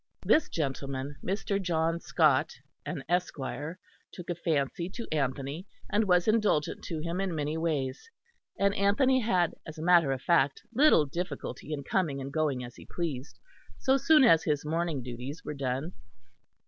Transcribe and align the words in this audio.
This 0.25 0.49
gentleman, 0.49 1.15
Mr. 1.23 1.61
John 1.61 1.99
Scot, 1.99 2.55
an 2.87 3.03
Esquire, 3.07 3.77
took 4.11 4.31
a 4.31 4.33
fancy 4.35 4.89
to 4.89 5.05
Anthony, 5.11 5.67
and 5.91 6.05
was 6.07 6.27
indulgent 6.27 6.83
to 6.85 7.01
him 7.01 7.21
in 7.21 7.35
many 7.35 7.55
ways; 7.55 8.09
and 8.57 8.73
Anthony 8.73 9.19
had, 9.19 9.53
as 9.63 9.77
a 9.77 9.83
matter 9.83 10.11
of 10.11 10.23
fact, 10.23 10.63
little 10.73 11.05
difficulty 11.05 11.71
in 11.71 11.83
coming 11.83 12.19
and 12.19 12.33
going 12.33 12.63
as 12.63 12.77
he 12.77 12.87
pleased 12.87 13.37
so 13.77 13.95
soon 13.95 14.23
as 14.23 14.43
his 14.43 14.65
morning 14.65 15.03
duties 15.03 15.43
were 15.45 15.53
done. 15.53 15.93